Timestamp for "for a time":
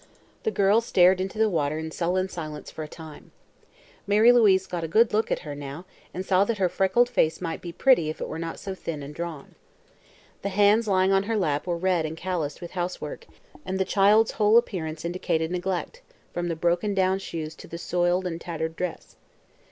2.71-3.29